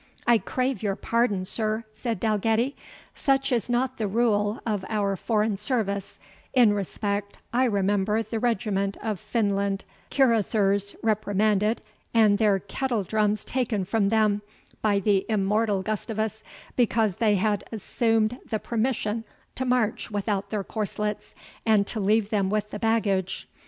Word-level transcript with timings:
"I 0.25 0.39
crave 0.39 0.81
your 0.81 0.95
pardon, 0.95 1.45
sir," 1.45 1.83
said 1.93 2.19
Dalgetty, 2.19 2.75
"such 3.13 3.51
is 3.51 3.69
not 3.69 3.97
the 3.99 4.07
rule 4.07 4.59
of 4.65 4.83
our 4.89 5.15
foreign 5.15 5.57
service 5.57 6.17
in 6.55 6.73
respect 6.73 7.37
I 7.53 7.65
remember 7.65 8.23
the 8.23 8.39
regiment 8.39 8.97
of 9.03 9.19
Finland 9.19 9.85
cuirassiers 10.09 10.95
reprimanded, 11.03 11.83
and 12.15 12.39
their 12.39 12.57
kettle 12.57 13.03
drums 13.03 13.45
taken 13.45 13.85
from 13.85 14.09
them, 14.09 14.41
by 14.81 14.99
the 14.99 15.23
immortal 15.29 15.83
Gustavus, 15.83 16.41
because 16.75 17.17
they 17.17 17.35
had 17.35 17.63
assumed 17.71 18.39
the 18.49 18.57
permission 18.57 19.23
to 19.53 19.65
march 19.65 20.09
without 20.09 20.49
their 20.49 20.63
corslets, 20.63 21.35
and 21.63 21.85
to 21.85 21.99
leave 21.99 22.29
them 22.29 22.49
with 22.49 22.71
the 22.71 22.79
baggage. 22.79 23.47